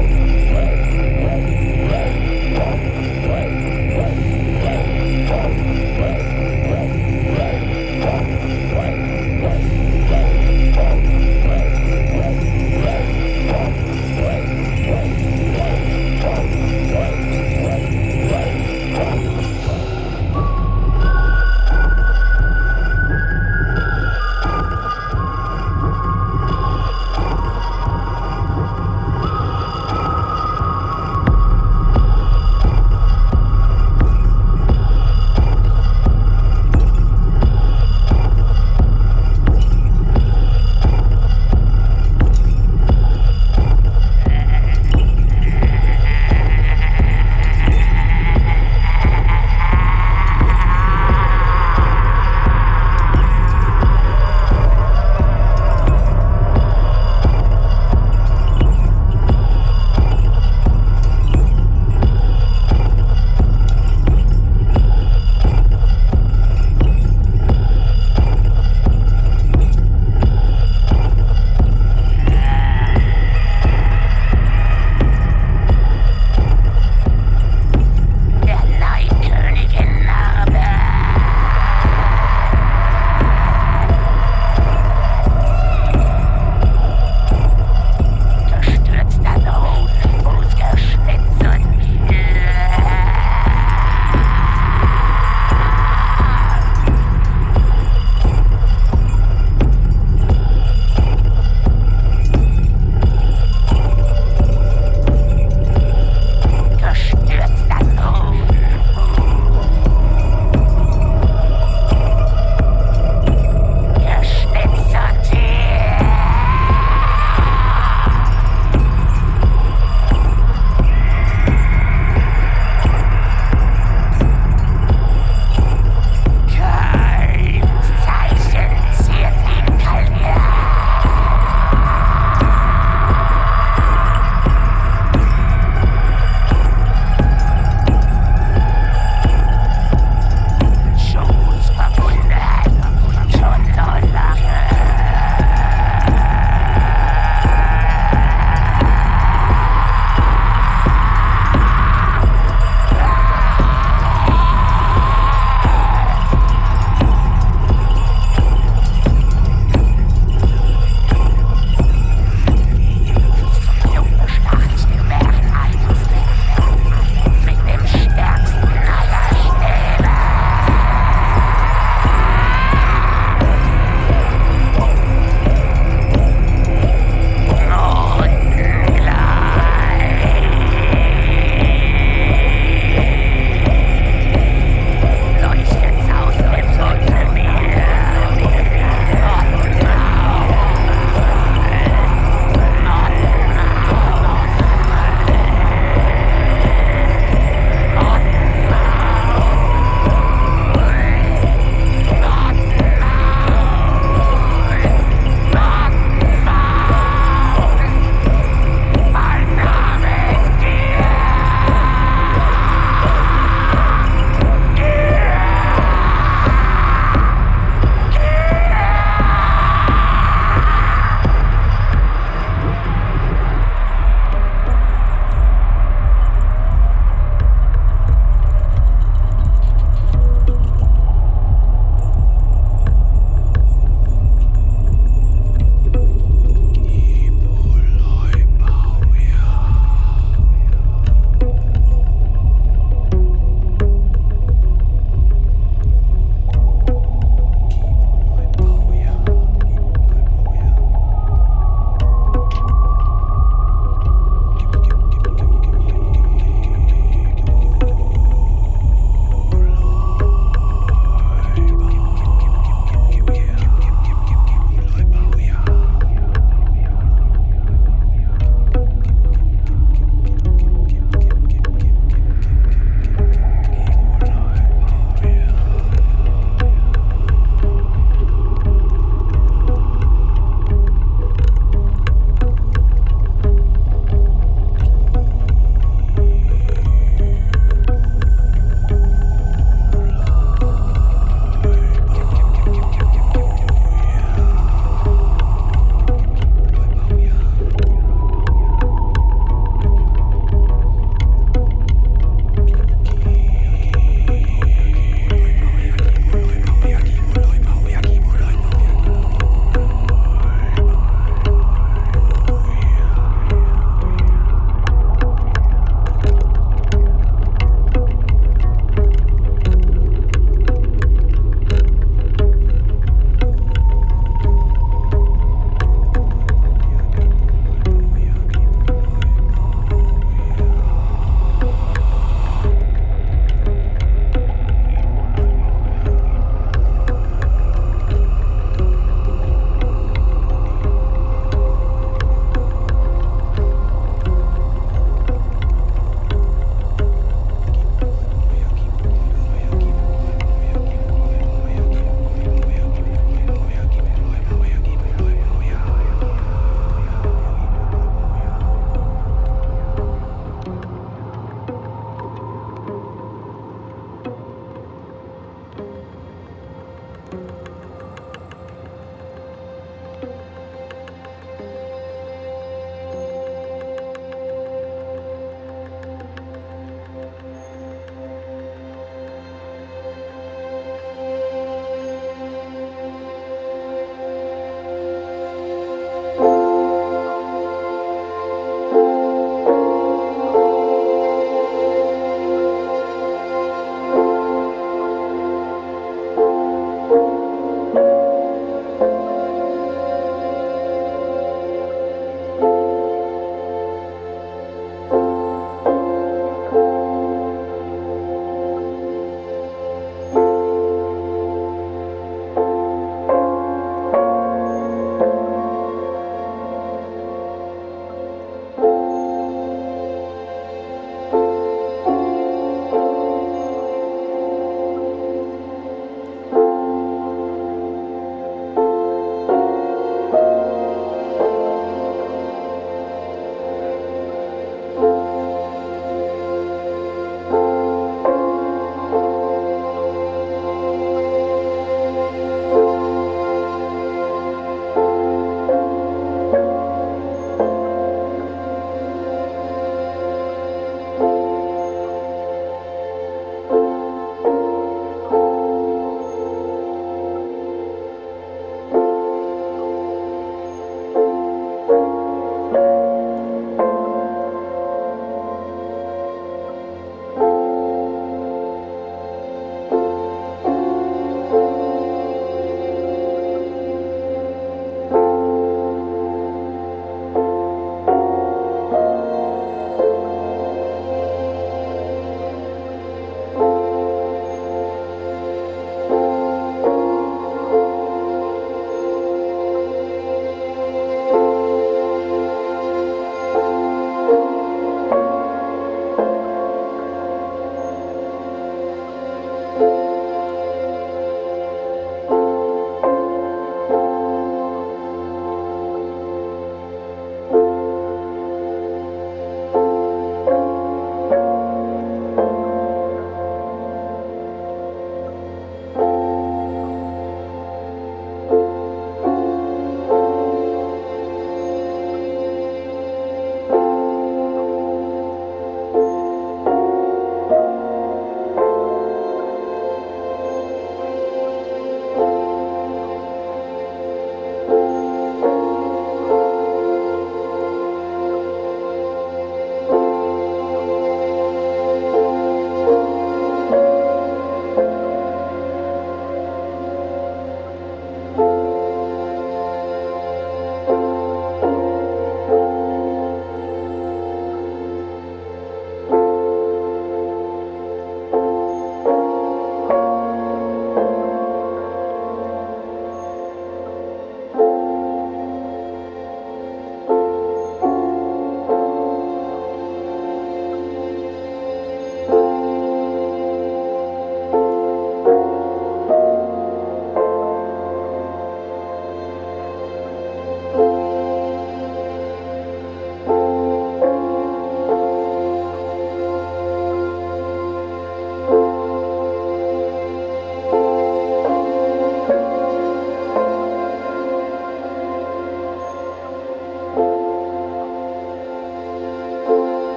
Ciao. 0.00 0.39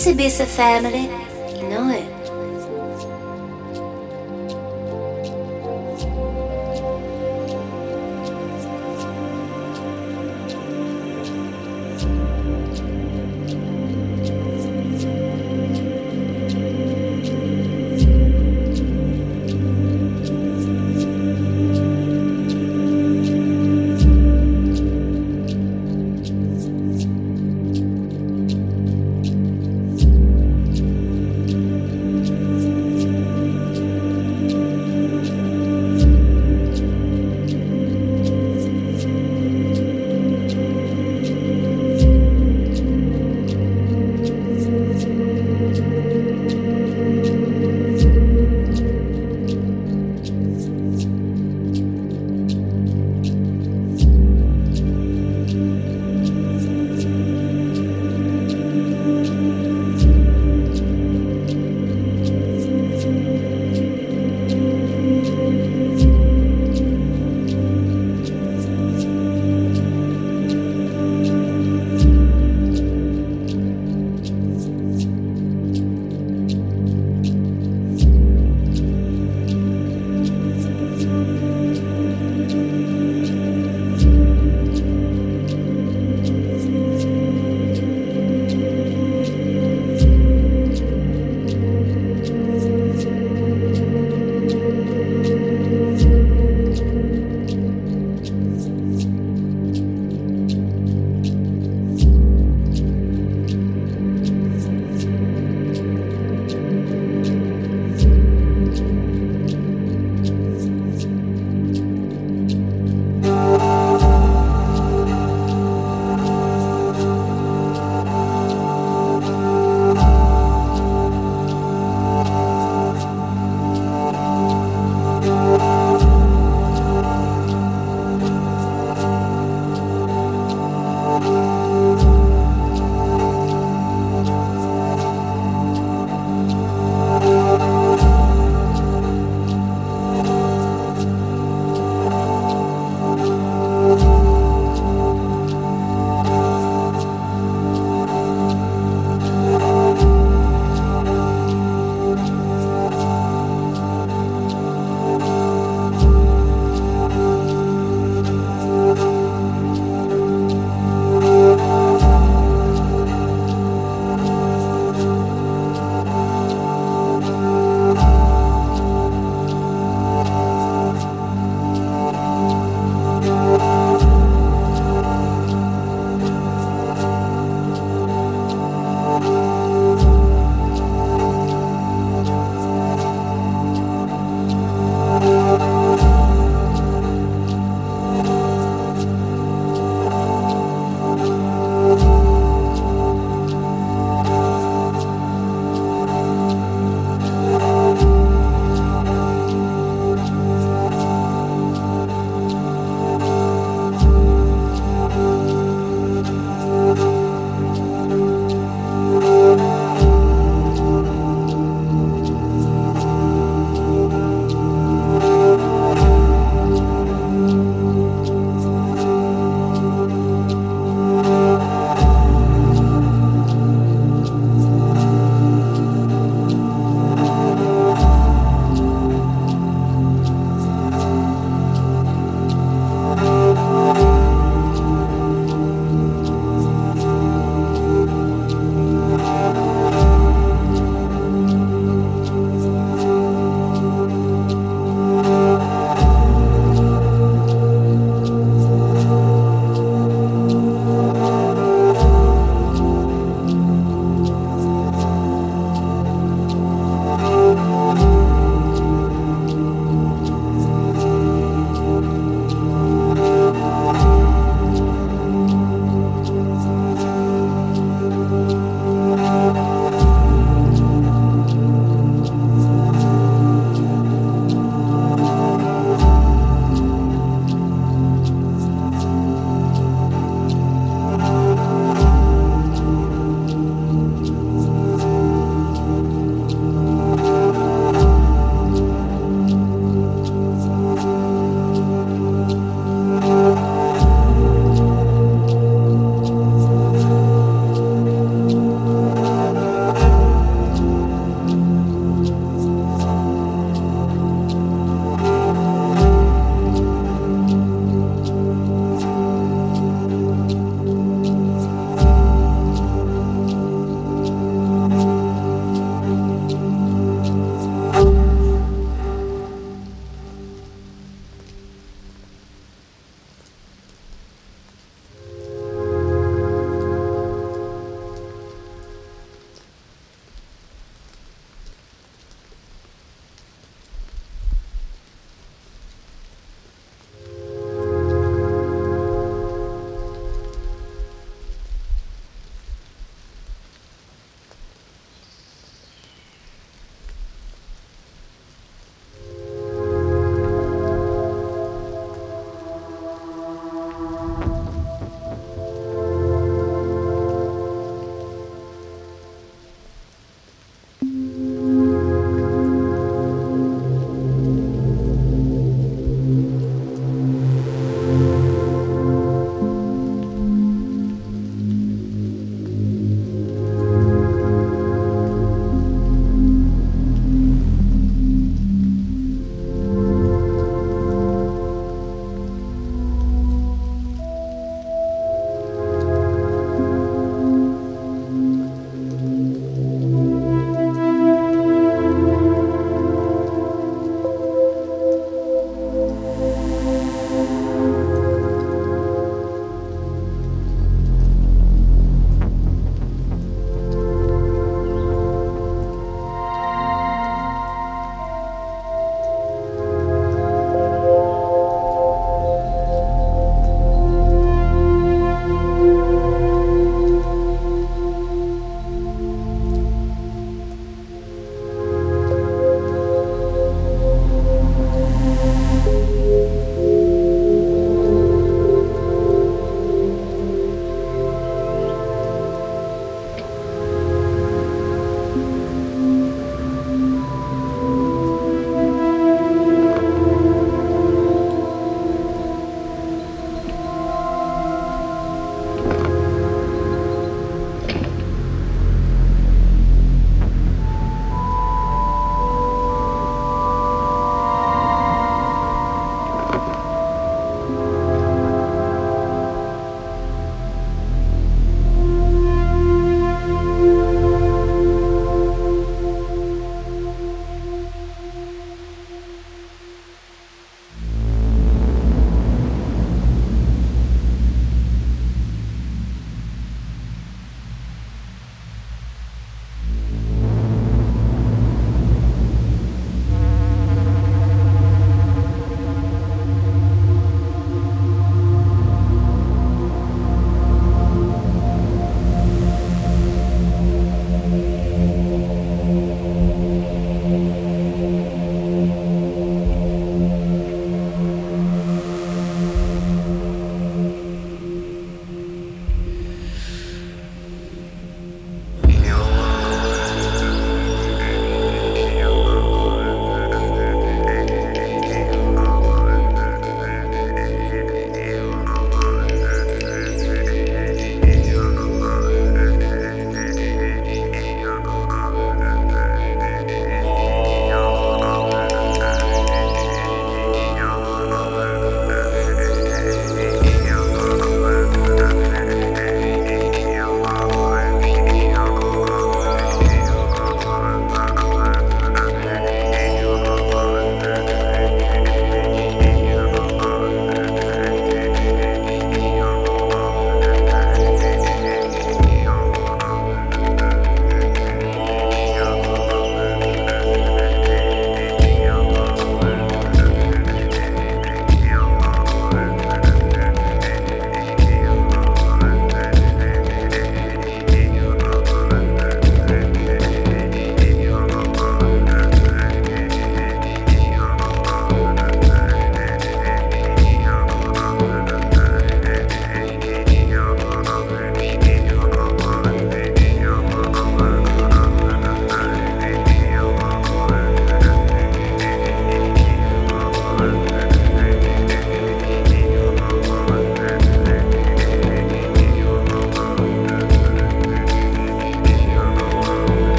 This 0.00 0.06
is 0.06 0.16
Ibiza 0.16 0.46
family, 0.46 1.19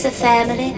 Ibiza 0.00 0.10
family, 0.12 0.72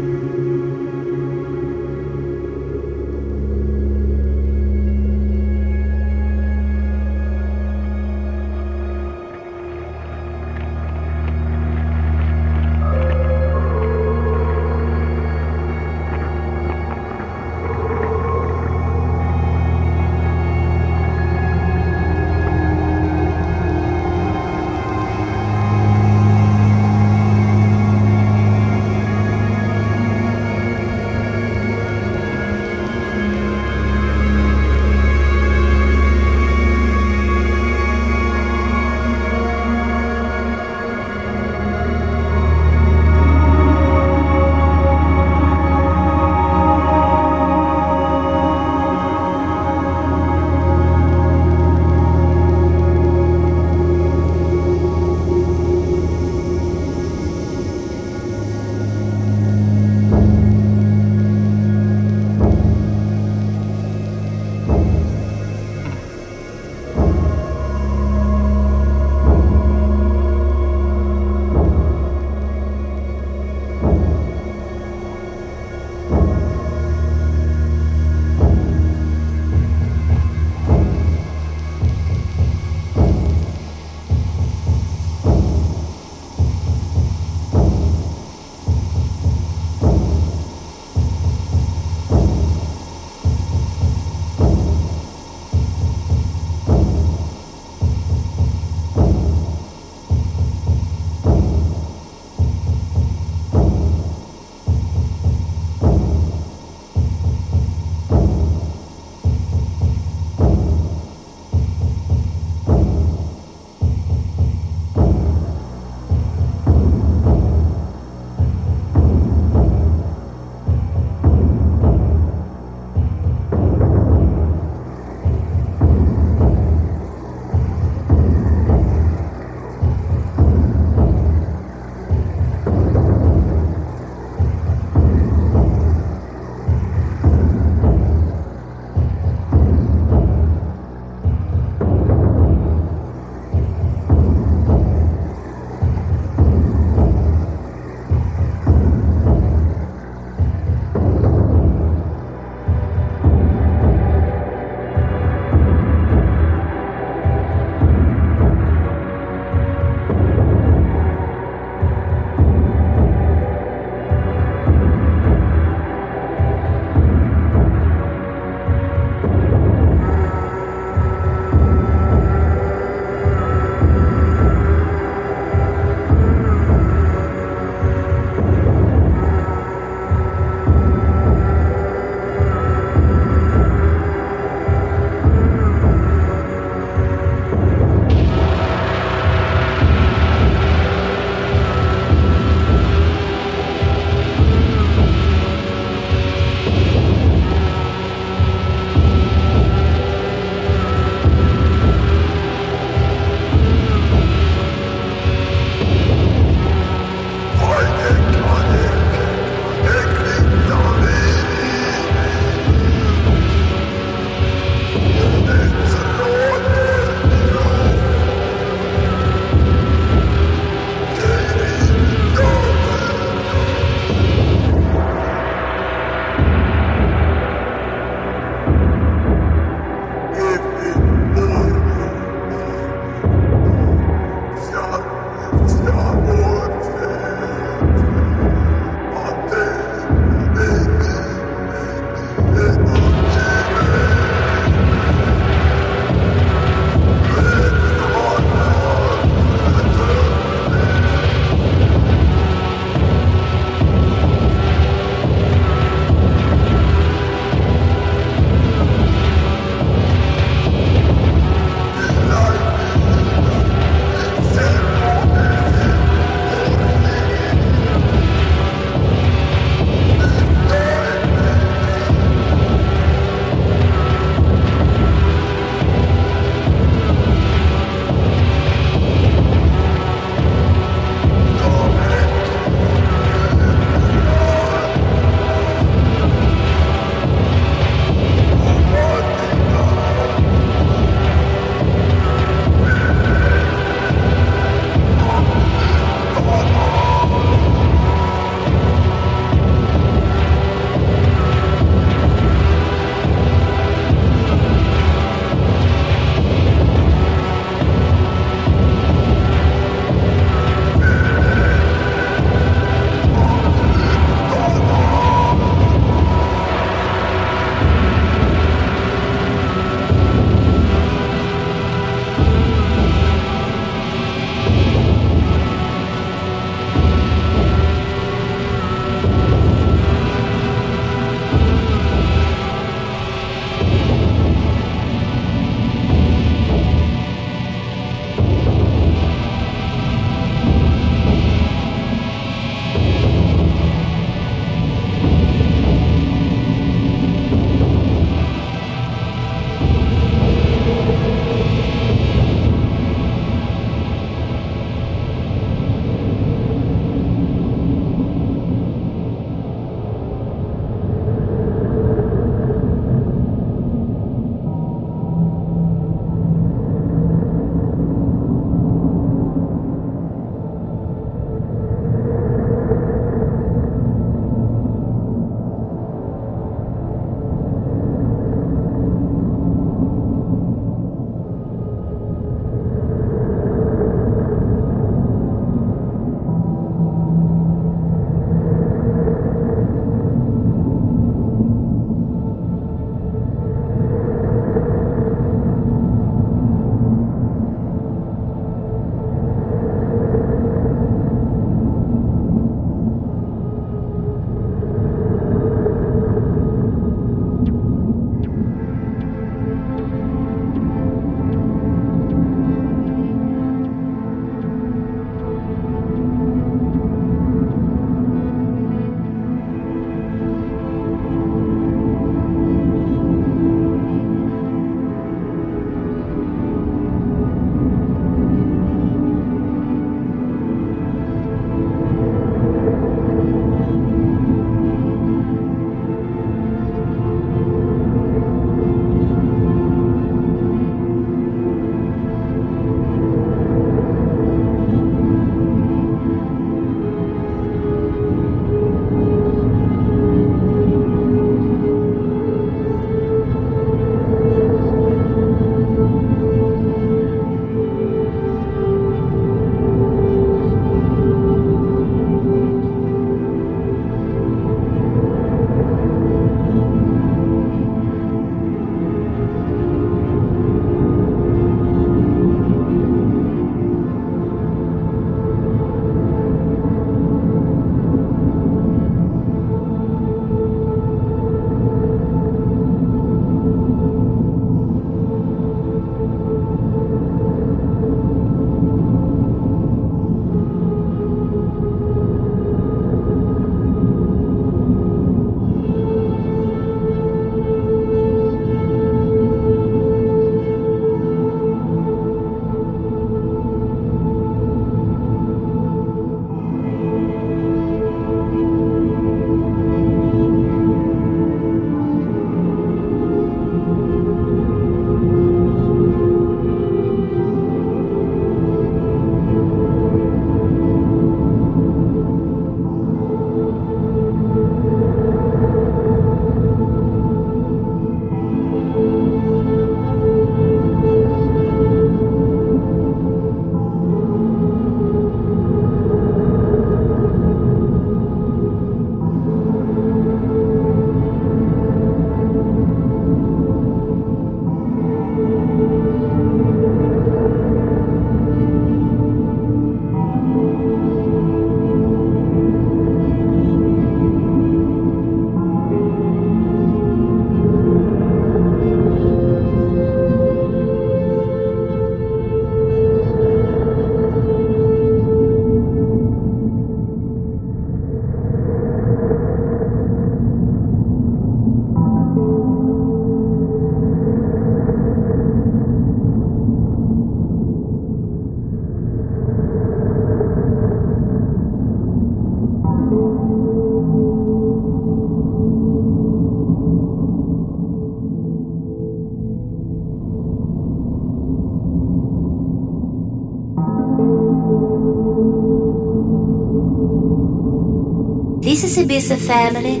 This 599.21 599.29
is 599.29 599.37
Ibiza 599.37 599.47
family. 599.47 600.00